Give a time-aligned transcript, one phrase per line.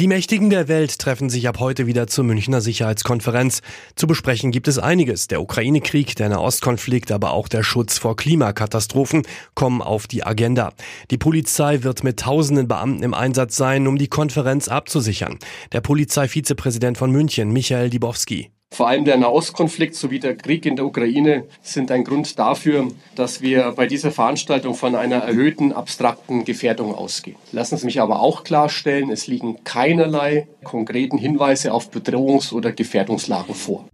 [0.00, 3.60] Die Mächtigen der Welt treffen sich ab heute wieder zur Münchner Sicherheitskonferenz.
[3.94, 5.28] Zu besprechen gibt es einiges.
[5.28, 9.22] Der Ukraine-Krieg, der Nahostkonflikt, aber auch der Schutz vor Klimakatastrophen
[9.54, 10.72] kommen auf die Agenda.
[11.10, 15.38] Die Polizei wird mit tausenden Beamten im Einsatz sein, um die Konferenz abzusichern.
[15.72, 18.50] Der Polizeivizepräsident von München, Michael Dibowski.
[18.72, 23.42] Vor allem der Nahostkonflikt sowie der Krieg in der Ukraine sind ein Grund dafür, dass
[23.42, 27.36] wir bei dieser Veranstaltung von einer erhöhten abstrakten Gefährdung ausgehen.
[27.52, 33.54] Lassen Sie mich aber auch klarstellen, es liegen keinerlei konkreten Hinweise auf Bedrohungs- oder Gefährdungslagen
[33.54, 33.84] vor.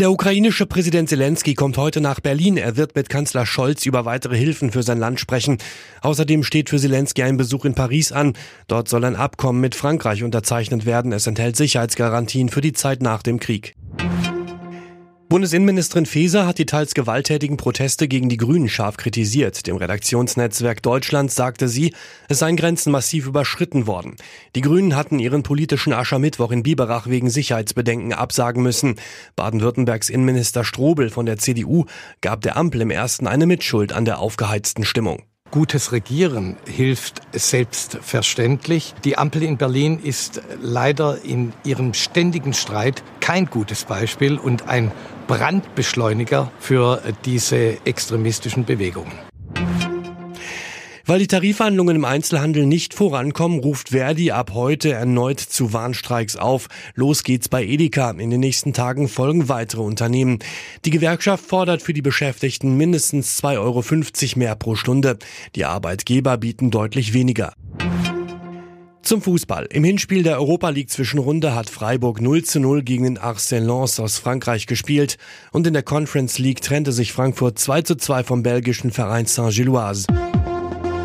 [0.00, 2.56] Der ukrainische Präsident Zelensky kommt heute nach Berlin.
[2.56, 5.58] Er wird mit Kanzler Scholz über weitere Hilfen für sein Land sprechen.
[6.00, 8.32] Außerdem steht für Zelensky ein Besuch in Paris an.
[8.66, 11.12] Dort soll ein Abkommen mit Frankreich unterzeichnet werden.
[11.12, 13.76] Es enthält Sicherheitsgarantien für die Zeit nach dem Krieg.
[15.28, 19.66] Bundesinnenministerin Faeser hat die teils gewalttätigen Proteste gegen die Grünen scharf kritisiert.
[19.66, 21.94] Dem Redaktionsnetzwerk Deutschland sagte sie,
[22.28, 24.16] es seien Grenzen massiv überschritten worden.
[24.54, 28.96] Die Grünen hatten ihren politischen Aschermittwoch in Biberach wegen Sicherheitsbedenken absagen müssen.
[29.34, 31.86] Baden-Württembergs Innenminister Strobel von der CDU
[32.20, 35.22] gab der Ampel im ersten eine Mitschuld an der aufgeheizten Stimmung.
[35.54, 38.92] Gutes Regieren hilft selbstverständlich.
[39.04, 44.90] Die Ampel in Berlin ist leider in ihrem ständigen Streit kein gutes Beispiel und ein
[45.28, 49.12] Brandbeschleuniger für diese extremistischen Bewegungen.
[51.06, 56.68] Weil die Tarifverhandlungen im Einzelhandel nicht vorankommen, ruft Verdi ab heute erneut zu Warnstreiks auf.
[56.94, 58.10] Los geht's bei Edeka.
[58.12, 60.38] In den nächsten Tagen folgen weitere Unternehmen.
[60.86, 65.18] Die Gewerkschaft fordert für die Beschäftigten mindestens 2,50 Euro mehr pro Stunde.
[65.54, 67.52] Die Arbeitgeber bieten deutlich weniger.
[69.02, 69.66] Zum Fußball.
[69.70, 74.00] Im Hinspiel der Europa League Zwischenrunde hat Freiburg 0 zu 0 gegen den Arsenal Lens
[74.00, 75.18] aus Frankreich gespielt
[75.52, 80.06] und in der Conference League trennte sich Frankfurt 2 zu 2 vom belgischen Verein Saint-Gilloise.